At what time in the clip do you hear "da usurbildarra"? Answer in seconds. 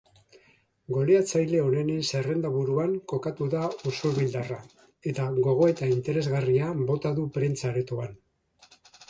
3.55-4.59